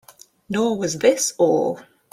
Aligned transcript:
Nor 0.49 0.79
was 0.79 0.97
this 0.97 1.33
all. 1.37 1.79